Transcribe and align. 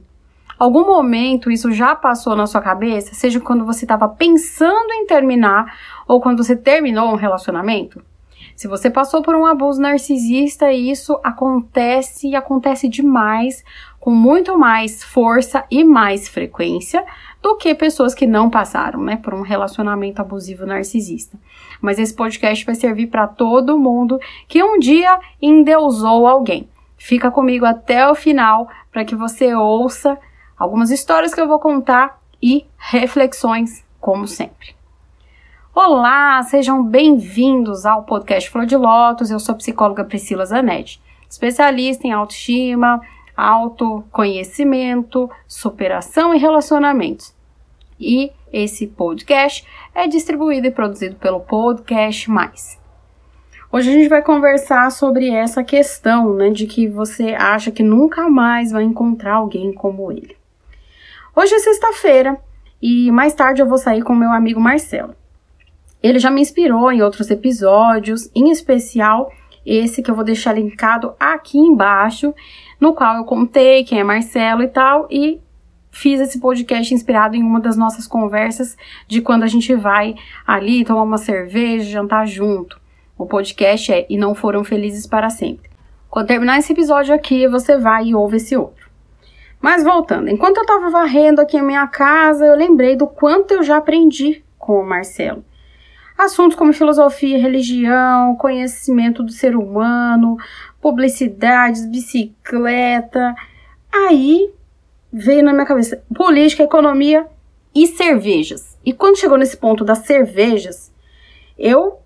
Algum 0.57 0.86
momento 0.86 1.52
isso 1.52 1.73
já 1.73 1.93
passou 1.93 2.38
na 2.38 2.47
sua 2.47 2.61
cabeça, 2.61 3.13
seja 3.13 3.41
quando 3.41 3.65
você 3.65 3.84
estava 3.84 4.07
pensando 4.07 4.93
em 4.93 5.05
terminar 5.05 5.77
ou 6.07 6.21
quando 6.21 6.41
você 6.41 6.55
terminou 6.55 7.11
um 7.11 7.15
relacionamento? 7.15 8.02
Se 8.57 8.67
você 8.67 8.89
passou 8.89 9.21
por 9.21 9.35
um 9.35 9.45
abuso 9.45 9.79
narcisista, 9.79 10.73
isso 10.73 11.20
acontece 11.23 12.29
e 12.29 12.35
acontece 12.35 12.89
demais, 12.89 13.63
com 13.99 14.09
muito 14.09 14.57
mais 14.57 15.03
força 15.03 15.63
e 15.70 15.84
mais 15.84 16.27
frequência 16.27 17.05
do 17.39 17.55
que 17.55 17.75
pessoas 17.75 18.15
que 18.15 18.25
não 18.25 18.49
passaram, 18.49 18.99
né, 18.99 19.15
por 19.17 19.35
um 19.35 19.43
relacionamento 19.43 20.20
abusivo 20.23 20.65
narcisista. 20.65 21.38
Mas 21.79 21.99
esse 21.99 22.15
podcast 22.15 22.65
vai 22.65 22.73
servir 22.73 23.07
para 23.07 23.27
todo 23.27 23.77
mundo 23.77 24.20
que 24.48 24.63
um 24.63 24.79
dia 24.79 25.20
endeusou 25.39 26.26
alguém. 26.26 26.67
Fica 26.98 27.29
comigo 27.29 27.63
até 27.63 28.09
o 28.09 28.15
final 28.15 28.67
para 28.91 29.05
que 29.05 29.15
você 29.15 29.53
ouça 29.53 30.17
algumas 30.57 30.89
histórias 30.89 31.31
que 31.31 31.39
eu 31.39 31.48
vou 31.48 31.59
contar 31.59 32.20
e 32.41 32.65
reflexões, 32.76 33.85
como 34.01 34.27
sempre. 34.27 34.77
Olá, 35.80 36.41
sejam 36.41 36.84
bem-vindos 36.84 37.85
ao 37.85 38.02
podcast 38.02 38.49
Flor 38.49 38.66
de 38.66 38.76
Lótus. 38.76 39.30
Eu 39.30 39.40
sou 39.40 39.54
a 39.54 39.58
psicóloga 39.59 40.04
Priscila 40.04 40.44
Zanetti, 40.44 40.99
especialista 41.29 42.07
em 42.07 42.12
autoestima, 42.12 42.99
autoconhecimento, 43.38 45.29
superação 45.48 46.34
e 46.34 46.40
relacionamentos. 46.40 47.32
E 47.99 48.32
esse 48.51 48.88
podcast 48.88 49.68
é 49.93 50.07
distribuído 50.07 50.66
e 50.66 50.71
produzido 50.71 51.16
pelo 51.18 51.41
Podcast 51.41 52.27
Mais. 52.27 52.79
Hoje 53.71 53.91
a 53.91 53.94
gente 53.94 54.10
vai 54.10 54.23
conversar 54.23 54.91
sobre 54.91 55.29
essa 55.29 55.63
questão, 55.63 56.34
né, 56.34 56.49
de 56.49 56.66
que 56.66 56.88
você 56.88 57.35
acha 57.35 57.70
que 57.70 57.84
nunca 57.84 58.27
mais 58.27 58.71
vai 58.71 58.82
encontrar 58.82 59.35
alguém 59.35 59.71
como 59.71 60.12
ele. 60.12 60.35
Hoje 61.35 61.54
é 61.54 61.60
sexta-feira 61.60 62.35
e 62.82 63.12
mais 63.12 63.35
tarde 63.35 63.62
eu 63.62 63.70
vou 63.70 63.77
sair 63.77 64.01
com 64.01 64.16
meu 64.16 64.31
amigo 64.31 64.59
Marcelo. 64.59 65.13
Ele 66.01 66.19
já 66.19 66.29
me 66.29 66.41
inspirou 66.41 66.91
em 66.91 67.01
outros 67.01 67.29
episódios, 67.29 68.29
em 68.35 68.50
especial 68.51 69.31
esse 69.66 70.01
que 70.01 70.09
eu 70.09 70.16
vou 70.16 70.23
deixar 70.23 70.53
linkado 70.53 71.13
aqui 71.19 71.57
embaixo, 71.57 72.34
no 72.79 72.94
qual 72.94 73.17
eu 73.17 73.25
contei 73.25 73.84
quem 73.84 74.00
é 74.00 74.03
Marcelo 74.03 74.63
e 74.63 74.67
tal, 74.67 75.07
e 75.12 75.41
fiz 75.91 76.22
esse 76.22 76.39
podcast 76.39 76.94
inspirado 76.94 77.35
em 77.35 77.44
uma 77.44 77.59
das 77.59 77.75
nossas 77.75 78.07
conversas 78.07 78.78
de 79.07 79.19
quando 79.19 79.44
a 79.44 79.47
gente 79.47 79.75
vai 79.75 80.16
ali 80.45 80.85
tomar 80.85 81.03
uma 81.03 81.17
cerveja, 81.17 81.89
jantar 81.89 82.25
junto. 82.25 82.79
O 83.17 83.25
podcast 83.25 83.91
é 83.91 84.06
E 84.09 84.17
Não 84.17 84.35
Foram 84.35 84.63
Felizes 84.63 85.07
para 85.07 85.29
Sempre. 85.29 85.69
Quando 86.09 86.28
terminar 86.28 86.59
esse 86.59 86.72
episódio 86.72 87.13
aqui, 87.13 87.47
você 87.47 87.78
vai 87.78 88.06
e 88.06 88.16
ouve 88.16 88.38
esse 88.38 88.56
outro. 88.56 88.88
Mas 89.59 89.84
voltando, 89.84 90.29
enquanto 90.29 90.57
eu 90.57 90.61
estava 90.61 90.89
varrendo 90.89 91.41
aqui 91.41 91.57
a 91.57 91.63
minha 91.63 91.85
casa, 91.88 92.45
eu 92.45 92.56
lembrei 92.56 92.95
do 92.95 93.07
quanto 93.07 93.56
eu 93.56 93.63
já 93.63 93.78
aprendi 93.78 94.44
com 94.57 94.79
o 94.79 94.85
Marcelo. 94.88 95.44
Assuntos 96.18 96.57
como 96.57 96.73
filosofia, 96.73 97.38
religião, 97.38 98.35
conhecimento 98.35 99.22
do 99.22 99.31
ser 99.31 99.56
humano, 99.56 100.35
publicidades, 100.81 101.85
bicicleta. 101.85 103.35
Aí 103.94 104.51
veio 105.13 105.44
na 105.44 105.53
minha 105.53 105.66
cabeça 105.66 106.01
política, 106.16 106.63
economia 106.63 107.28
e 107.73 107.85
cervejas. 107.85 108.78
E 108.83 108.91
quando 108.94 109.19
chegou 109.19 109.38
nesse 109.38 109.55
ponto 109.55 109.85
das 109.85 110.00
cervejas, 110.00 110.91
eu 111.57 112.00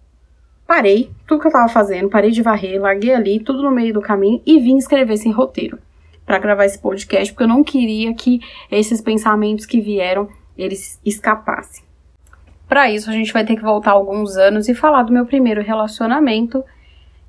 parei 0.67 1.11
tudo 1.25 1.39
que 1.39 1.47
eu 1.47 1.51
estava 1.51 1.69
fazendo, 1.69 2.09
parei 2.09 2.31
de 2.31 2.41
varrer, 2.41 2.81
larguei 2.81 3.13
ali 3.13 3.39
tudo 3.39 3.61
no 3.61 3.71
meio 3.71 3.93
do 3.93 4.01
caminho 4.01 4.41
e 4.45 4.59
vim 4.59 4.77
escrever 4.77 5.13
esse 5.13 5.29
roteiro 5.29 5.79
para 6.25 6.39
gravar 6.39 6.65
esse 6.65 6.79
podcast, 6.79 7.33
porque 7.33 7.43
eu 7.43 7.47
não 7.47 7.63
queria 7.63 8.13
que 8.13 8.39
esses 8.69 9.01
pensamentos 9.01 9.65
que 9.65 9.81
vieram 9.81 10.29
eles 10.57 10.99
escapassem. 11.05 11.90
Para 12.71 12.89
isso, 12.89 13.09
a 13.09 13.13
gente 13.13 13.33
vai 13.33 13.43
ter 13.43 13.57
que 13.57 13.61
voltar 13.61 13.91
alguns 13.91 14.37
anos 14.37 14.69
e 14.69 14.73
falar 14.73 15.03
do 15.03 15.11
meu 15.11 15.25
primeiro 15.25 15.61
relacionamento, 15.61 16.63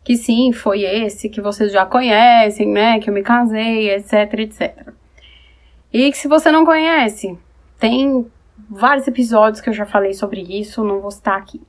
que 0.05 0.17
sim, 0.17 0.53
foi 0.53 0.83
esse 0.83 1.29
que 1.29 1.41
vocês 1.41 1.73
já 1.73 1.85
conhecem, 1.85 2.69
né? 2.69 3.01
Que 3.01 3.11
eu 3.11 3.15
me 3.15 3.25
casei, 3.25 3.91
etc, 3.91 4.35
etc. 4.35 4.91
E 5.93 6.13
que 6.13 6.17
se 6.17 6.29
você 6.29 6.53
não 6.53 6.65
conhece, 6.65 7.37
tem 7.77 8.25
vários 8.71 9.09
episódios 9.09 9.61
que 9.61 9.69
eu 9.69 9.75
já 9.75 9.85
falei 9.85 10.15
sobre 10.15 10.43
isso, 10.43 10.85
não 10.85 11.01
vou 11.01 11.09
estar 11.09 11.35
aqui. 11.35 11.61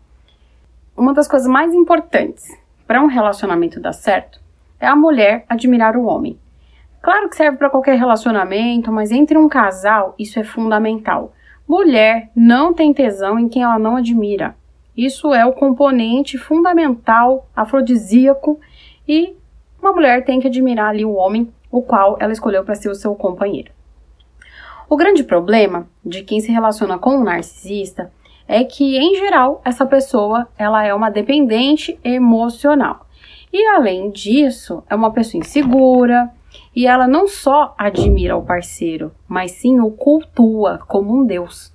Uma 0.96 1.12
das 1.12 1.28
coisas 1.28 1.48
mais 1.48 1.74
importantes 1.74 2.56
para 2.86 3.02
um 3.02 3.08
relacionamento 3.08 3.80
dar 3.80 3.94
certo 3.94 4.40
é 4.80 4.86
a 4.86 4.96
mulher 4.96 5.46
admirar 5.50 5.98
o 5.98 6.06
homem. 6.06 6.38
Claro 7.02 7.28
que 7.28 7.36
serve 7.36 7.58
para 7.58 7.72
qualquer 7.72 7.98
relacionamento, 7.98 8.92
mas 8.92 9.10
entre 9.10 9.36
um 9.36 9.50
casal 9.50 10.14
isso 10.20 10.40
é 10.40 10.44
fundamental. 10.44 11.34
Mulher 11.68 12.30
não 12.36 12.74
tem 12.74 12.94
tesão 12.94 13.40
em 13.40 13.48
quem 13.48 13.64
ela 13.64 13.80
não 13.80 13.96
admira. 13.96 14.56
Isso 14.96 15.34
é 15.34 15.46
o 15.46 15.54
componente 15.54 16.38
fundamental, 16.38 17.48
afrodisíaco, 17.56 18.60
e 19.08 19.36
uma 19.82 19.92
mulher 19.92 20.24
tem 20.24 20.40
que 20.40 20.48
admirar 20.48 20.90
ali 20.90 21.04
o 21.04 21.14
homem, 21.14 21.52
o 21.72 21.82
qual 21.82 22.18
ela 22.20 22.32
escolheu 22.32 22.64
para 22.64 22.76
ser 22.76 22.90
o 22.90 22.96
seu 22.96 23.16
companheiro. 23.16 23.72
O 24.90 24.96
grande 24.96 25.24
problema 25.24 25.88
de 26.06 26.22
quem 26.22 26.40
se 26.40 26.52
relaciona 26.52 27.00
com 27.00 27.18
um 27.18 27.24
narcisista 27.24 28.12
é 28.48 28.64
que, 28.64 28.98
em 28.98 29.16
geral, 29.16 29.62
essa 29.66 29.86
pessoa 29.86 30.48
ela 30.58 30.84
é 30.84 30.94
uma 30.94 31.10
dependente 31.10 32.00
emocional. 32.04 33.08
E 33.52 33.66
além 33.70 34.12
disso, 34.12 34.84
é 34.90 34.96
uma 34.96 35.12
pessoa 35.12 35.40
insegura, 35.40 36.30
e 36.76 36.88
ela 36.88 37.08
não 37.08 37.28
só 37.28 37.76
admira 37.78 38.36
o 38.36 38.44
parceiro, 38.44 39.12
mas 39.28 39.52
sim 39.52 39.80
o 39.80 39.92
cultua 39.92 40.80
como 40.88 41.16
um 41.16 41.26
deus. 41.26 41.74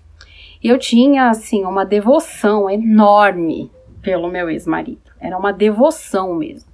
Eu 0.62 0.78
tinha, 0.78 1.28
assim, 1.30 1.64
uma 1.64 1.84
devoção 1.84 2.68
enorme 2.68 3.70
pelo 4.02 4.28
meu 4.28 4.50
ex-marido. 4.50 5.12
Era 5.20 5.38
uma 5.38 5.52
devoção 5.52 6.34
mesmo. 6.34 6.68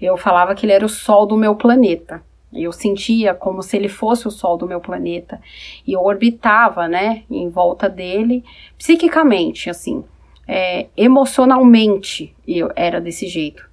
Eu 0.00 0.16
falava 0.16 0.54
que 0.54 0.64
ele 0.64 0.72
era 0.72 0.86
o 0.86 0.88
sol 0.88 1.26
do 1.26 1.36
meu 1.36 1.54
planeta. 1.54 2.22
Eu 2.52 2.72
sentia 2.72 3.34
como 3.34 3.62
se 3.62 3.76
ele 3.76 3.88
fosse 3.88 4.26
o 4.26 4.30
sol 4.30 4.56
do 4.56 4.66
meu 4.66 4.80
planeta. 4.80 5.40
E 5.86 5.92
eu 5.92 6.00
orbitava, 6.02 6.88
né, 6.88 7.24
em 7.30 7.50
volta 7.50 7.88
dele, 7.88 8.42
psiquicamente, 8.78 9.68
assim. 9.68 10.02
É, 10.46 10.86
emocionalmente, 10.96 12.34
eu 12.46 12.70
era 12.74 13.00
desse 13.00 13.26
jeito. 13.26 13.68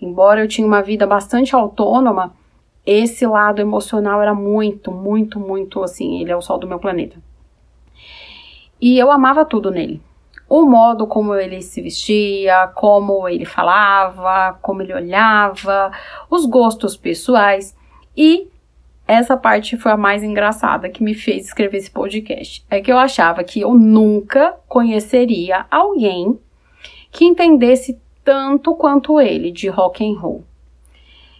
Embora 0.00 0.40
eu 0.40 0.48
tinha 0.48 0.66
uma 0.66 0.82
vida 0.82 1.06
bastante 1.06 1.54
autônoma, 1.54 2.34
esse 2.86 3.26
lado 3.26 3.60
emocional 3.60 4.20
era 4.20 4.34
muito, 4.34 4.90
muito, 4.90 5.40
muito 5.40 5.82
assim. 5.82 6.20
Ele 6.20 6.30
é 6.30 6.36
o 6.36 6.42
sol 6.42 6.58
do 6.58 6.68
meu 6.68 6.78
planeta. 6.78 7.16
E 8.80 8.98
eu 8.98 9.10
amava 9.10 9.44
tudo 9.44 9.70
nele. 9.70 10.02
O 10.48 10.66
modo 10.66 11.06
como 11.06 11.34
ele 11.34 11.62
se 11.62 11.80
vestia, 11.80 12.68
como 12.74 13.26
ele 13.26 13.46
falava, 13.46 14.58
como 14.60 14.82
ele 14.82 14.92
olhava, 14.92 15.90
os 16.30 16.44
gostos 16.44 16.96
pessoais. 16.96 17.74
E 18.14 18.48
essa 19.08 19.36
parte 19.36 19.76
foi 19.76 19.92
a 19.92 19.96
mais 19.96 20.22
engraçada 20.22 20.88
que 20.88 21.02
me 21.02 21.14
fez 21.14 21.46
escrever 21.46 21.78
esse 21.78 21.90
podcast. 21.90 22.64
É 22.70 22.80
que 22.80 22.92
eu 22.92 22.98
achava 22.98 23.42
que 23.42 23.60
eu 23.60 23.74
nunca 23.74 24.54
conheceria 24.68 25.66
alguém 25.70 26.38
que 27.10 27.24
entendesse 27.24 27.98
tanto 28.22 28.74
quanto 28.74 29.20
ele 29.20 29.50
de 29.50 29.68
rock 29.68 30.04
and 30.04 30.18
roll. 30.18 30.44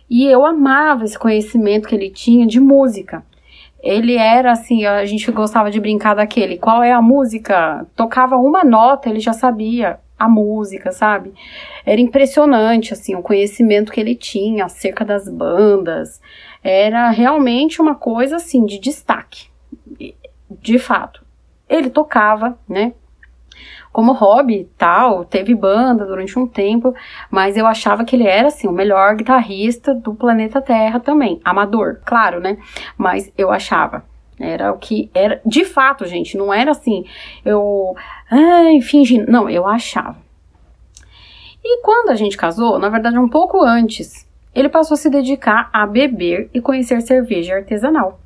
E 0.09 0.27
eu 0.27 0.45
amava 0.45 1.05
esse 1.05 1.19
conhecimento 1.19 1.89
que 1.89 1.95
ele 1.95 2.11
tinha 2.11 2.47
de 2.47 2.61
música. 2.61 3.25
Ele 3.83 4.17
era 4.17 4.53
assim, 4.53 4.87
a 4.87 5.05
gente 5.05 5.31
gostava 5.31 5.71
de 5.71 5.79
brincar 5.79 6.15
daquele, 6.15 6.57
qual 6.57 6.83
é 6.83 6.93
a 6.93 7.03
música? 7.03 7.87
Tocava 7.95 8.37
uma 8.37 8.65
nota, 8.65 9.11
ele 9.11 9.21
já 9.21 9.33
sabia 9.33 9.99
a 10.19 10.29
música, 10.29 10.91
sabe? 10.91 11.35
Era 11.85 12.01
impressionante 12.01 12.93
assim 12.93 13.15
o 13.15 13.23
conhecimento 13.23 13.93
que 13.93 14.01
ele 14.01 14.15
tinha 14.15 14.65
acerca 14.65 15.05
das 15.05 15.29
bandas. 15.29 16.21
Era 16.63 17.11
realmente 17.11 17.83
uma 17.83 17.95
coisa 17.95 18.37
assim 18.37 18.65
de 18.65 18.79
destaque. 18.79 19.49
De 20.51 20.79
fato. 20.79 21.25
Ele 21.69 21.91
tocava, 21.91 22.59
né? 22.69 22.95
Como 23.95 24.11
hobby 24.11 24.69
tal, 24.77 25.25
teve 25.25 25.55
banda 25.55 26.05
durante 26.05 26.37
um 26.37 26.49
tempo, 26.49 26.93
mas 27.31 27.57
eu 27.57 27.65
achava 27.65 28.05
que 28.05 28.17
ele 28.17 28.27
era 28.27 28.49
assim 28.49 28.67
o 28.67 28.73
melhor 28.73 29.15
guitarrista 29.15 29.95
do 29.95 30.13
planeta 30.13 30.61
Terra 30.61 30.99
também, 30.99 31.41
amador, 31.45 32.01
claro, 32.05 32.41
né? 32.41 32.59
Mas 32.99 33.33
eu 33.39 33.53
achava 33.53 34.03
era 34.37 34.73
o 34.73 34.79
que 34.79 35.09
era, 35.15 35.41
de 35.47 35.65
fato, 35.65 36.05
gente, 36.07 36.37
não 36.37 36.53
era 36.53 36.73
assim, 36.73 37.05
eu, 37.45 37.95
ai, 38.29 38.81
fingindo, 38.81 39.31
não, 39.31 39.49
eu 39.49 39.65
achava. 39.65 40.17
E 41.63 41.81
quando 41.83 42.11
a 42.11 42.17
gente 42.17 42.37
casou, 42.37 42.81
na 42.81 42.89
verdade 42.89 43.17
um 43.17 43.29
pouco 43.29 43.63
antes, 43.63 44.29
ele 44.53 44.69
passou 44.69 44.97
a 44.97 44.99
se 44.99 45.09
dedicar 45.09 45.71
a 45.73 45.87
beber 45.87 46.51
e 46.53 46.61
conhecer 46.61 47.01
cerveja 47.01 47.55
artesanal. 47.55 48.19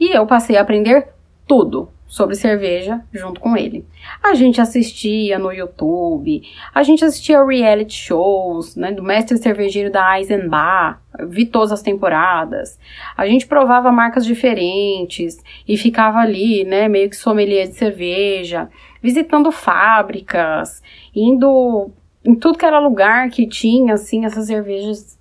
E 0.00 0.10
eu 0.10 0.26
passei 0.26 0.56
a 0.56 0.62
aprender 0.62 1.06
tudo 1.46 1.88
sobre 2.08 2.34
cerveja 2.34 3.04
junto 3.12 3.38
com 3.38 3.54
ele. 3.54 3.86
A 4.24 4.34
gente 4.34 4.60
assistia 4.60 5.38
no 5.38 5.52
YouTube, 5.52 6.42
a 6.74 6.82
gente 6.82 7.04
assistia 7.04 7.44
reality 7.44 7.94
shows, 7.94 8.74
né, 8.74 8.90
do 8.90 9.02
mestre 9.02 9.36
cervejeiro 9.36 9.92
da 9.92 10.18
Eisenbach, 10.18 10.98
vi 11.28 11.44
todas 11.44 11.70
as 11.70 11.82
temporadas. 11.82 12.78
A 13.14 13.26
gente 13.26 13.46
provava 13.46 13.92
marcas 13.92 14.24
diferentes 14.24 15.38
e 15.68 15.76
ficava 15.76 16.18
ali, 16.18 16.64
né, 16.64 16.88
meio 16.88 17.10
que 17.10 17.16
sommelier 17.16 17.68
de 17.68 17.74
cerveja, 17.74 18.70
visitando 19.02 19.52
fábricas, 19.52 20.82
indo 21.14 21.90
em 22.24 22.34
tudo 22.34 22.58
que 22.58 22.64
era 22.64 22.78
lugar 22.78 23.28
que 23.28 23.46
tinha 23.46 23.94
assim 23.94 24.24
essas 24.24 24.46
cervejas 24.46 25.18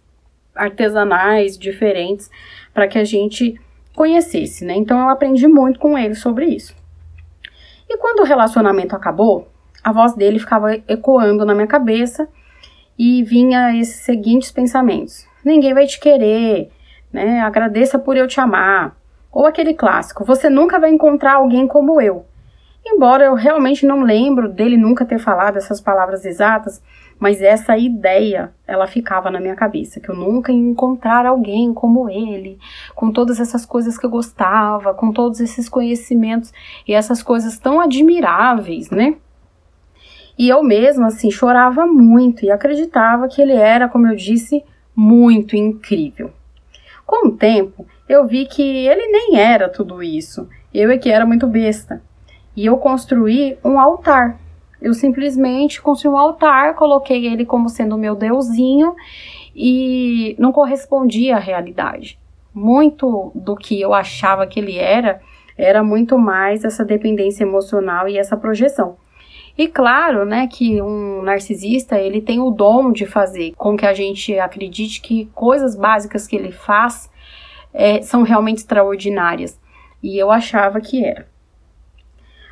artesanais 0.55 1.57
diferentes 1.57 2.31
para 2.73 2.87
que 2.87 2.97
a 2.97 3.03
gente 3.03 3.59
conhecesse, 3.97 4.63
né? 4.63 4.75
Então 4.75 4.99
eu 4.99 5.09
aprendi 5.09 5.47
muito 5.47 5.79
com 5.79 5.97
ele 5.97 6.13
sobre 6.13 6.45
isso. 6.45 6.75
E 7.89 7.97
quando 7.97 8.19
o 8.19 8.25
relacionamento 8.25 8.95
acabou, 8.95 9.47
a 9.83 9.91
voz 9.91 10.13
dele 10.13 10.37
ficava 10.37 10.75
ecoando 10.87 11.43
na 11.43 11.55
minha 11.55 11.65
cabeça 11.65 12.29
e 12.97 13.23
vinha 13.23 13.75
esses 13.75 14.01
seguintes 14.01 14.51
pensamentos: 14.51 15.27
ninguém 15.43 15.73
vai 15.73 15.87
te 15.87 15.99
querer, 15.99 16.71
né? 17.11 17.41
Agradeça 17.41 17.97
por 17.97 18.15
eu 18.15 18.27
te 18.27 18.39
amar. 18.39 18.95
Ou 19.31 19.47
aquele 19.47 19.73
clássico: 19.73 20.23
você 20.23 20.47
nunca 20.47 20.79
vai 20.79 20.91
encontrar 20.91 21.35
alguém 21.35 21.67
como 21.67 21.99
eu. 21.99 22.23
Embora 22.89 23.25
eu 23.25 23.35
realmente 23.35 23.85
não 23.85 24.01
lembro 24.01 24.47
dele 24.47 24.77
nunca 24.77 25.05
ter 25.05 25.19
falado 25.19 25.57
essas 25.57 25.81
palavras 25.81 26.23
exatas, 26.23 26.81
mas 27.19 27.41
essa 27.41 27.77
ideia, 27.77 28.53
ela 28.65 28.87
ficava 28.87 29.29
na 29.29 29.41
minha 29.41 29.55
cabeça, 29.55 29.99
que 29.99 30.09
eu 30.09 30.15
nunca 30.15 30.53
ia 30.53 30.57
encontrar 30.57 31.25
alguém 31.25 31.73
como 31.73 32.09
ele, 32.09 32.57
com 32.95 33.11
todas 33.11 33.41
essas 33.41 33.65
coisas 33.65 33.97
que 33.97 34.05
eu 34.05 34.09
gostava, 34.09 34.93
com 34.93 35.11
todos 35.11 35.41
esses 35.41 35.67
conhecimentos 35.67 36.53
e 36.87 36.93
essas 36.93 37.21
coisas 37.21 37.59
tão 37.59 37.81
admiráveis, 37.81 38.89
né? 38.89 39.17
E 40.39 40.47
eu 40.47 40.63
mesma, 40.63 41.07
assim, 41.07 41.29
chorava 41.29 41.85
muito 41.85 42.45
e 42.45 42.51
acreditava 42.51 43.27
que 43.27 43.41
ele 43.41 43.53
era, 43.53 43.89
como 43.89 44.07
eu 44.07 44.15
disse, 44.15 44.63
muito 44.95 45.57
incrível. 45.57 46.31
Com 47.05 47.27
o 47.27 47.31
tempo, 47.31 47.85
eu 48.07 48.25
vi 48.25 48.45
que 48.45 48.61
ele 48.87 49.07
nem 49.07 49.39
era 49.39 49.67
tudo 49.67 50.01
isso. 50.01 50.47
Eu 50.73 50.89
é 50.89 50.97
que 50.97 51.09
era 51.09 51.25
muito 51.25 51.47
besta 51.47 52.01
e 52.57 52.65
eu 52.65 52.75
construí 52.77 53.55
um 53.63 53.79
altar. 53.79 54.39
Eu 54.81 54.95
simplesmente 54.95 55.79
construí 55.79 56.11
um 56.11 56.17
altar, 56.17 56.73
coloquei 56.73 57.27
ele 57.27 57.45
como 57.45 57.69
sendo 57.69 57.95
o 57.95 57.99
meu 57.99 58.15
deusinho 58.15 58.95
e 59.55 60.35
não 60.39 60.51
correspondia 60.51 61.35
à 61.35 61.39
realidade. 61.39 62.19
Muito 62.51 63.31
do 63.35 63.55
que 63.55 63.79
eu 63.79 63.93
achava 63.93 64.47
que 64.47 64.59
ele 64.59 64.75
era, 64.75 65.21
era 65.55 65.83
muito 65.83 66.17
mais 66.17 66.63
essa 66.63 66.83
dependência 66.83 67.43
emocional 67.43 68.09
e 68.09 68.17
essa 68.17 68.35
projeção. 68.35 68.97
E 69.55 69.67
claro, 69.67 70.25
né, 70.25 70.47
que 70.47 70.81
um 70.81 71.21
narcisista, 71.21 71.99
ele 71.99 72.21
tem 72.21 72.39
o 72.39 72.49
dom 72.49 72.91
de 72.91 73.05
fazer 73.05 73.53
com 73.55 73.77
que 73.77 73.85
a 73.85 73.93
gente 73.93 74.37
acredite 74.39 74.99
que 74.99 75.29
coisas 75.35 75.75
básicas 75.75 76.25
que 76.25 76.35
ele 76.35 76.51
faz 76.51 77.07
é, 77.71 78.01
são 78.01 78.23
realmente 78.23 78.59
extraordinárias. 78.59 79.59
E 80.01 80.17
eu 80.17 80.31
achava 80.31 80.81
que 80.81 81.05
era. 81.05 81.36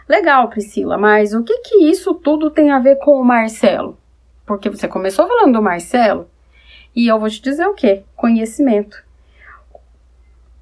Legal, 0.07 0.49
Priscila, 0.49 0.97
mas 0.97 1.33
o 1.33 1.43
que 1.43 1.57
que 1.59 1.89
isso 1.89 2.13
tudo 2.13 2.51
tem 2.51 2.71
a 2.71 2.79
ver 2.79 2.97
com 2.97 3.19
o 3.19 3.25
Marcelo? 3.25 3.97
Porque 4.45 4.69
você 4.69 4.87
começou 4.87 5.27
falando 5.27 5.53
do 5.53 5.61
Marcelo 5.61 6.27
e 6.95 7.07
eu 7.07 7.19
vou 7.19 7.29
te 7.29 7.41
dizer 7.41 7.65
o 7.65 7.73
que? 7.73 8.03
Conhecimento. 8.15 9.03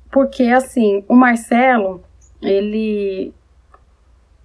Porque 0.10 0.44
assim, 0.44 1.04
o 1.10 1.16
Marcelo, 1.16 2.02
ele 2.42 3.34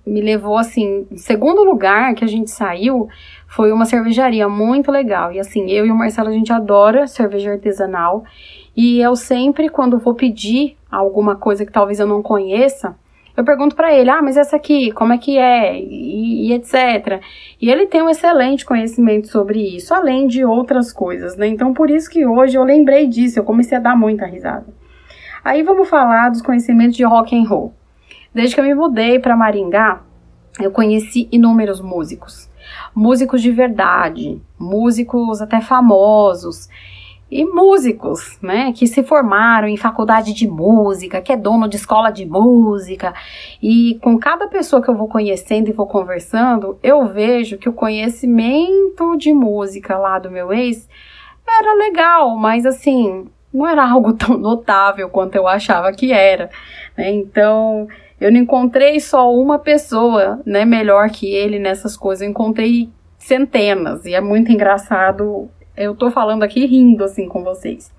me 0.05 0.21
levou 0.21 0.57
assim, 0.57 1.07
segundo 1.17 1.63
lugar 1.63 2.15
que 2.15 2.25
a 2.25 2.29
gente 2.29 2.51
saiu 2.51 3.09
foi 3.47 3.71
uma 3.71 3.85
cervejaria 3.85 4.49
muito 4.49 4.91
legal. 4.91 5.31
E 5.33 5.39
assim, 5.39 5.71
eu 5.71 5.87
e 5.87 5.91
o 5.91 5.97
Marcelo 5.97 6.29
a 6.29 6.33
gente 6.33 6.53
adora 6.53 7.07
cerveja 7.07 7.53
artesanal. 7.53 8.25
E 8.77 9.01
eu 9.01 9.15
sempre 9.15 9.69
quando 9.69 9.99
vou 9.99 10.15
pedir 10.15 10.77
alguma 10.91 11.37
coisa 11.37 11.65
que 11.65 11.73
talvez 11.73 12.01
eu 12.01 12.07
não 12.07 12.23
conheça, 12.23 12.97
eu 13.39 13.45
pergunto 13.45 13.77
para 13.77 13.95
ele, 13.95 14.11
ah, 14.11 14.21
mas 14.21 14.37
essa 14.37 14.57
aqui, 14.57 14.91
como 14.91 15.13
é 15.13 15.17
que 15.17 15.39
é? 15.39 15.81
E, 15.81 16.49
e, 16.49 16.53
etc. 16.55 17.23
E 17.63 17.71
ele 17.71 17.87
tem 17.87 18.03
um 18.03 18.11
excelente 18.11 18.67
conhecimento 18.67 19.29
sobre 19.29 19.77
isso, 19.77 19.95
além 19.95 20.27
de 20.27 20.45
outras 20.45 20.93
coisas, 20.93 21.37
né? 21.37 21.47
Então, 21.47 21.73
por 21.73 21.89
isso 21.89 22.11
que 22.11 22.27
hoje 22.27 22.59
eu 22.59 22.65
lembrei 22.65 23.07
disso, 23.07 23.39
eu 23.39 23.45
comecei 23.45 23.79
a 23.79 23.81
dar 23.81 23.97
muita 23.97 24.27
risada. 24.27 24.67
Aí 25.45 25.63
vamos 25.63 25.89
falar 25.89 26.31
dos 26.31 26.43
conhecimentos 26.43 26.97
de 26.97 27.05
rock 27.05 27.39
and 27.39 27.49
roll. 27.49 27.73
Desde 28.35 28.57
que 28.57 28.61
eu 28.61 28.65
me 28.65 28.75
mudei 28.75 29.21
para 29.21 29.37
Maringá, 29.37 30.01
eu 30.61 30.73
conheci 30.73 31.29
inúmeros 31.31 31.81
músicos. 31.81 32.51
Músicos 32.93 33.41
de 33.41 33.53
verdade, 33.53 34.43
músicos 34.59 35.41
até 35.41 35.61
famosos 35.61 36.69
e 37.31 37.45
músicos, 37.45 38.39
né, 38.41 38.73
que 38.73 38.87
se 38.87 39.03
formaram 39.03 39.69
em 39.69 39.77
faculdade 39.77 40.33
de 40.33 40.49
música, 40.49 41.21
que 41.21 41.33
é 41.33 41.37
dono 41.37 41.69
de 41.69 41.77
escola 41.77 42.11
de 42.11 42.25
música, 42.25 43.13
e 43.63 43.99
com 44.03 44.19
cada 44.19 44.49
pessoa 44.49 44.83
que 44.83 44.89
eu 44.89 44.95
vou 44.95 45.09
conhecendo 45.09 45.69
e 45.69 45.73
vou 45.73 45.87
conversando, 45.87 46.79
eu 46.83 47.07
vejo 47.07 47.59
que 47.59 47.69
o 47.69 47.73
conhecimento 47.73 49.17
de 49.19 49.33
música 49.33 49.99
lá 49.99 50.19
do 50.19 50.31
meu 50.31 50.53
ex 50.53 50.89
era 51.47 51.75
legal, 51.75 52.37
mas 52.37 52.65
assim, 52.65 53.27
não 53.53 53.67
era 53.67 53.85
algo 53.91 54.15
tão 54.15 54.39
notável 54.39 55.11
quanto 55.11 55.35
eu 55.37 55.47
achava 55.47 55.93
que 55.93 56.13
era, 56.13 56.49
né? 56.97 57.11
Então, 57.11 57.87
eu 58.21 58.33
não 58.33 58.41
encontrei 58.41 58.99
só 59.01 59.33
uma 59.33 59.59
pessoa, 59.59 60.41
né, 60.47 60.65
melhor 60.65 61.11
que 61.11 61.33
ele 61.33 61.59
nessas 61.59 61.97
coisas, 61.97 62.23
eu 62.23 62.31
encontrei 62.31 62.89
centenas, 63.19 64.07
e 64.07 64.15
é 64.15 64.21
muito 64.21 64.51
engraçado 64.51 65.51
eu 65.79 65.95
tô 65.95 66.11
falando 66.11 66.43
aqui 66.43 66.67
rindo 66.67 67.05
assim 67.05 67.29
com 67.29 67.43
vocês. 67.45 67.93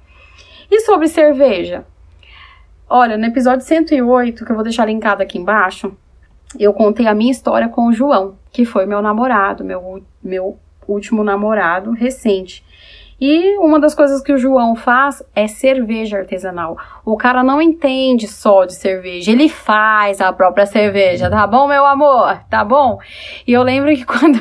E 0.70 0.82
sobre 0.82 1.08
cerveja? 1.08 1.86
Olha, 2.88 3.18
no 3.18 3.26
episódio 3.26 3.66
108, 3.66 4.46
que 4.46 4.52
eu 4.52 4.56
vou 4.56 4.64
deixar 4.64 4.86
linkado 4.86 5.24
aqui 5.24 5.38
embaixo, 5.38 5.96
eu 6.60 6.74
contei 6.74 7.08
a 7.08 7.14
minha 7.14 7.32
história 7.32 7.70
com 7.70 7.88
o 7.88 7.94
João, 7.94 8.38
que 8.52 8.66
foi 8.66 8.86
meu 8.86 9.02
namorado, 9.02 9.64
meu, 9.64 10.04
meu 10.24 10.60
último 10.88 11.24
namorado 11.24 11.92
recente. 11.92 12.64
E 13.20 13.58
uma 13.58 13.80
das 13.80 13.94
coisas 13.94 14.22
que 14.22 14.32
o 14.32 14.38
João 14.38 14.76
faz 14.76 15.22
é 15.36 15.48
cerveja 15.48 16.18
artesanal. 16.18 16.78
O 17.04 17.18
cara 17.18 17.44
não 17.44 17.62
entende 17.62 18.28
só 18.28 18.66
de 18.66 18.74
cerveja, 18.74 19.32
ele 19.32 19.50
faz 19.50 20.22
a 20.22 20.32
própria 20.32 20.66
cerveja, 20.66 21.30
tá 21.30 21.46
bom, 21.46 21.68
meu 21.68 21.86
amor? 21.86 22.40
Tá 22.50 22.64
bom? 22.64 23.00
E 23.46 23.52
eu 23.52 23.64
lembro 23.64 23.94
que 23.96 24.06
quando 24.08 24.40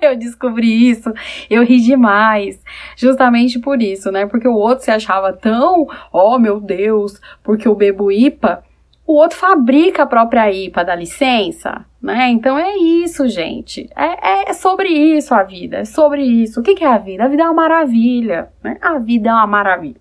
eu 0.00 0.16
descobri 0.16 0.90
isso, 0.90 1.12
eu 1.50 1.64
ri 1.64 1.80
demais. 1.80 2.62
Justamente 2.96 3.58
por 3.58 3.82
isso, 3.82 4.12
né? 4.12 4.26
Porque 4.26 4.46
o 4.46 4.54
outro 4.54 4.84
se 4.84 4.90
achava 4.90 5.32
tão, 5.32 5.86
oh 6.12 6.38
meu 6.38 6.60
Deus, 6.60 7.20
porque 7.42 7.66
eu 7.66 7.74
bebo 7.74 8.12
IPA 8.12 8.62
o 9.06 9.14
outro 9.14 9.36
fabrica 9.36 10.04
a 10.04 10.06
própria 10.06 10.50
IPA, 10.50 10.84
dá 10.84 10.94
licença, 10.94 11.84
né? 12.00 12.30
Então 12.30 12.58
é 12.58 12.76
isso, 12.76 13.28
gente. 13.28 13.88
É, 13.96 14.50
é, 14.50 14.52
sobre 14.52 14.88
isso 14.88 15.34
a 15.34 15.42
vida, 15.42 15.78
é 15.78 15.84
sobre 15.84 16.22
isso. 16.22 16.60
O 16.60 16.62
que, 16.62 16.74
que 16.74 16.84
é 16.84 16.88
a 16.88 16.98
vida? 16.98 17.24
A 17.24 17.28
vida 17.28 17.42
é 17.42 17.46
uma 17.46 17.54
maravilha, 17.54 18.48
né? 18.62 18.76
A 18.80 18.98
vida 18.98 19.30
é 19.30 19.32
uma 19.32 19.46
maravilha. 19.46 20.00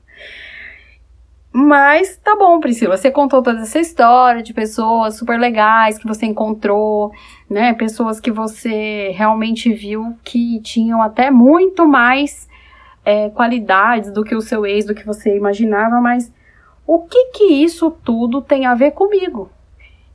Mas 1.53 2.15
tá 2.17 2.34
bom, 2.38 2.62
Priscila, 2.62 2.96
você 2.96 3.12
contou 3.12 3.43
toda 3.43 3.62
essa 3.62 3.79
história 3.79 4.41
de 4.41 4.53
pessoas 4.53 5.17
super 5.17 5.38
legais 5.38 5.98
que 5.98 6.08
você 6.08 6.25
encontrou, 6.25 7.12
né? 7.50 7.74
Pessoas 7.74 8.22
que 8.22 8.31
você 8.31 9.10
realmente 9.13 9.74
viu 9.74 10.15
que 10.24 10.62
tinham 10.62 11.01
até 11.01 11.29
muito 11.29 11.86
mais 11.86 12.48
é, 13.03 13.29
qualidades 13.31 14.13
do 14.13 14.24
que 14.24 14.36
o 14.36 14.41
seu 14.41 14.65
ex, 14.65 14.86
do 14.86 14.96
que 14.96 15.05
você 15.05 15.36
imaginava, 15.36 16.00
mas 16.00 16.31
o 16.93 17.03
que 17.03 17.27
que 17.27 17.45
isso 17.45 17.89
tudo 17.89 18.41
tem 18.41 18.65
a 18.65 18.75
ver 18.75 18.91
comigo? 18.91 19.50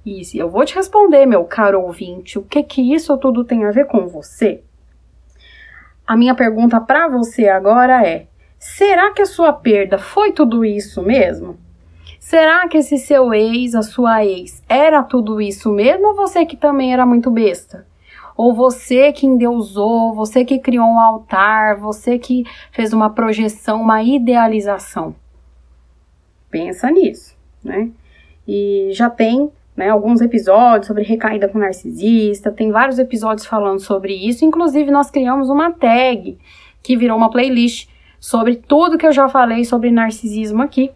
E 0.05 0.21
eu 0.35 0.51
vou 0.51 0.63
te 0.63 0.75
responder, 0.75 1.25
meu 1.25 1.43
caro 1.45 1.81
ouvinte, 1.81 2.39
o 2.39 2.43
que 2.43 2.63
que 2.63 2.93
isso 2.93 3.17
tudo 3.17 3.45
tem 3.45 3.65
a 3.65 3.71
ver 3.71 3.87
com 3.87 4.07
você? 4.07 4.63
A 6.07 6.15
minha 6.15 6.35
pergunta 6.35 6.79
para 6.79 7.09
você 7.09 7.49
agora 7.49 8.07
é: 8.07 8.27
será 8.59 9.11
que 9.15 9.23
a 9.23 9.27
sua 9.27 9.55
perda 9.55 9.97
foi 9.97 10.33
tudo 10.33 10.67
isso 10.67 11.01
mesmo? 11.01 11.57
Será 12.21 12.69
que 12.69 12.77
esse 12.77 12.99
seu 12.99 13.33
ex, 13.33 13.75
a 13.75 13.81
sua 13.81 14.23
ex, 14.27 14.63
era 14.69 15.03
tudo 15.03 15.41
isso 15.41 15.73
mesmo 15.73 16.09
ou 16.09 16.15
você 16.15 16.45
que 16.45 16.59
também 16.59 16.93
era 16.93 17.07
muito 17.07 17.31
besta? 17.31 17.87
Ou 18.37 18.53
você 18.53 19.15
que 19.15 19.25
endeusou, 19.25 20.13
você 20.13 20.45
que 20.45 20.59
criou 20.59 20.85
um 20.85 21.01
altar, 21.01 21.77
você 21.77 22.19
que 22.19 22.45
fez 22.71 22.93
uma 22.93 23.09
projeção, 23.09 23.81
uma 23.81 24.03
idealização? 24.03 25.15
Pensa 26.57 26.91
nisso, 26.91 27.37
né? 27.63 27.91
E 28.49 28.89
já 28.93 29.11
tem 29.11 29.51
né, 29.77 29.91
alguns 29.91 30.23
episódios 30.23 30.87
sobre 30.87 31.03
recaída 31.03 31.49
com 31.49 31.59
narcisista, 31.59 32.51
tem 32.51 32.71
vários 32.71 32.99
episódios 32.99 33.47
falando 33.47 33.79
sobre 33.79 34.15
isso. 34.15 34.43
Inclusive, 34.43 34.91
nós 34.91 35.11
criamos 35.11 35.51
uma 35.51 35.71
tag 35.71 36.39
que 36.83 36.97
virou 36.97 37.19
uma 37.19 37.29
playlist 37.29 37.91
sobre 38.19 38.57
tudo 38.57 38.97
que 38.97 39.07
eu 39.07 39.13
já 39.13 39.29
falei 39.29 39.67
sobre 39.67 39.91
narcisismo 39.91 40.63
aqui. 40.63 40.91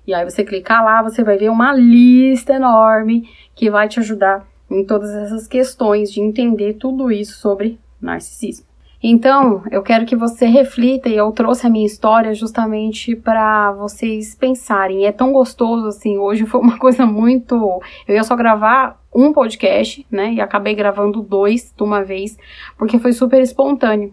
E 0.06 0.14
aí 0.14 0.25
você 0.25 0.44
clicar 0.44 0.85
lá, 0.85 1.02
você 1.02 1.25
vai 1.25 1.37
ver 1.37 1.50
uma 1.50 1.73
lista 1.73 2.54
enorme 2.54 3.28
que 3.54 3.71
vai 3.71 3.88
te 3.88 3.99
ajudar 4.00 4.47
em 4.71 4.85
todas 4.85 5.11
essas 5.11 5.49
questões 5.49 6.12
de 6.12 6.21
entender 6.21 6.75
tudo 6.75 7.11
isso 7.11 7.38
sobre 7.38 7.78
narcisismo. 8.00 8.66
Então, 9.06 9.62
eu 9.70 9.82
quero 9.82 10.06
que 10.06 10.16
você 10.16 10.46
reflita 10.46 11.11
e 11.11 11.14
eu 11.14 11.30
trouxe 11.30 11.66
a 11.66 11.68
minha 11.68 11.84
história 11.84 12.32
justamente 12.32 13.14
para 13.14 13.70
vocês 13.73 14.34
pensarem. 14.34 15.04
É 15.04 15.12
tão 15.12 15.30
gostoso 15.30 15.88
assim, 15.88 16.16
hoje 16.16 16.46
foi 16.46 16.58
uma 16.58 16.78
coisa 16.80 17.04
muito, 17.04 17.82
eu 18.08 18.14
ia 18.14 18.25
só 18.25 18.34
gravar 18.34 18.99
um 19.14 19.30
podcast, 19.30 20.06
né? 20.11 20.32
E 20.32 20.40
acabei 20.40 20.75
gravando 20.75 21.20
dois 21.20 21.70
de 21.76 21.82
uma 21.82 22.02
vez, 22.02 22.38
porque 22.78 22.99
foi 22.99 23.12
super 23.12 23.42
espontâneo. 23.42 24.11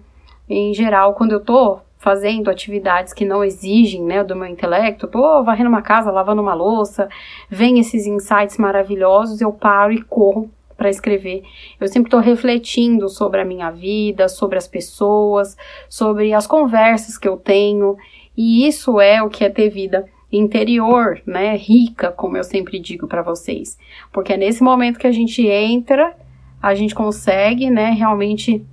Em 0.50 0.74
geral, 0.74 1.14
quando 1.14 1.32
eu 1.32 1.40
tô 1.40 1.80
fazendo 1.98 2.52
atividades 2.52 3.14
que 3.14 3.24
não 3.24 3.46
exigem, 3.46 4.04
né, 4.04 4.26
do 4.26 4.36
meu 4.36 4.48
intelecto, 4.48 5.08
tô 5.08 5.42
varrendo 5.42 5.70
uma 5.70 5.82
casa, 5.82 6.12
lavando 6.12 6.42
uma 6.42 6.54
louça, 6.54 7.08
vem 7.50 7.80
esses 7.80 8.06
insights 8.06 8.58
maravilhosos, 8.58 9.40
eu 9.40 9.54
paro 9.54 9.94
e 9.94 10.02
corro 10.02 10.52
para 10.82 10.90
escrever. 10.90 11.44
Eu 11.80 11.88
sempre 11.88 12.08
estou 12.08 12.20
refletindo 12.20 13.08
sobre 13.08 13.40
a 13.40 13.46
minha 13.46 13.70
vida, 13.70 14.28
sobre 14.28 14.58
as 14.58 14.68
pessoas, 14.68 15.56
sobre 15.88 16.34
as 16.34 16.48
conversas 16.48 17.20
que 17.20 17.28
eu 17.28 17.38
tenho, 17.38 17.96
e 18.36 18.66
isso 18.66 19.00
é 19.00 19.22
o 19.22 19.30
que 19.30 19.44
é 19.44 19.50
ter 19.50 19.70
vida 19.70 20.10
interior, 20.32 21.22
né, 21.24 21.56
rica, 21.56 22.12
como 22.12 22.36
eu 22.36 22.44
sempre 22.44 22.80
digo 22.80 23.08
para 23.08 23.22
vocês. 23.22 23.78
Porque 24.12 24.34
é 24.34 24.38
nesse 24.38 24.64
momento 24.64 24.98
que 24.98 25.06
a 25.06 25.12
gente 25.12 25.46
entra, 25.46 26.18
a 26.60 26.74
gente 26.74 26.96
consegue, 26.96 27.70
né, 27.70 27.92
realmente 27.92 28.66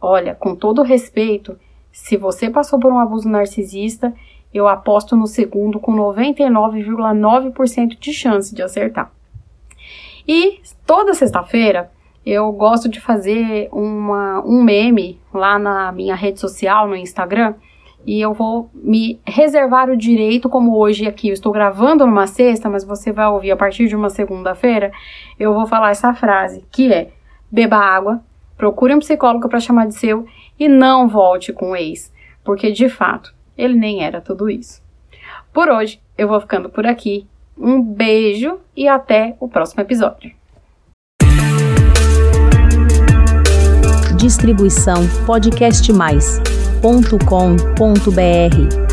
Olha, 0.00 0.34
com 0.34 0.54
todo 0.54 0.82
respeito, 0.82 1.58
se 1.90 2.16
você 2.16 2.50
passou 2.50 2.78
por 2.78 2.92
um 2.92 2.98
abuso 2.98 3.28
narcisista, 3.28 4.14
eu 4.52 4.68
aposto 4.68 5.16
no 5.16 5.26
segundo 5.26 5.80
com 5.80 5.94
99,9% 5.94 7.98
de 7.98 8.12
chance 8.12 8.54
de 8.54 8.62
acertar. 8.62 9.10
E 10.26 10.60
toda 10.86 11.14
sexta-feira 11.14 11.90
eu 12.24 12.52
gosto 12.52 12.88
de 12.88 13.00
fazer 13.00 13.68
uma, 13.72 14.40
um 14.46 14.62
meme 14.62 15.20
lá 15.34 15.58
na 15.58 15.90
minha 15.90 16.14
rede 16.14 16.38
social, 16.38 16.86
no 16.86 16.94
Instagram, 16.94 17.54
e 18.06 18.20
eu 18.20 18.32
vou 18.32 18.70
me 18.74 19.20
reservar 19.26 19.90
o 19.90 19.96
direito, 19.96 20.48
como 20.48 20.76
hoje 20.76 21.06
aqui 21.06 21.28
eu 21.28 21.32
estou 21.32 21.52
gravando 21.52 22.06
numa 22.06 22.26
sexta, 22.26 22.68
mas 22.68 22.84
você 22.84 23.12
vai 23.12 23.26
ouvir 23.28 23.52
a 23.52 23.56
partir 23.56 23.88
de 23.88 23.96
uma 23.96 24.10
segunda-feira, 24.10 24.92
eu 25.38 25.54
vou 25.54 25.66
falar 25.66 25.90
essa 25.90 26.12
frase, 26.14 26.64
que 26.70 26.92
é: 26.92 27.10
beba 27.50 27.76
água, 27.76 28.22
procure 28.56 28.94
um 28.94 28.98
psicólogo 28.98 29.48
para 29.48 29.60
chamar 29.60 29.86
de 29.86 29.94
seu 29.94 30.26
e 30.58 30.68
não 30.68 31.08
volte 31.08 31.52
com 31.52 31.72
o 31.72 31.76
ex, 31.76 32.12
porque 32.44 32.70
de 32.70 32.88
fato 32.88 33.34
ele 33.56 33.74
nem 33.74 34.04
era 34.04 34.20
tudo 34.20 34.48
isso. 34.48 34.82
Por 35.52 35.68
hoje, 35.68 36.00
eu 36.16 36.28
vou 36.28 36.40
ficando 36.40 36.68
por 36.68 36.86
aqui. 36.86 37.26
Um 37.56 37.82
beijo 37.82 38.58
e 38.76 38.88
até 38.88 39.36
o 39.38 39.48
próximo 39.48 39.82
episódio. 39.82 40.32
Distribuição 44.16 45.02
podcast 45.26 45.92
mais 45.92 46.40
ponto 46.80 47.18
com 47.26 47.56
ponto 47.76 48.10
br 48.10 48.91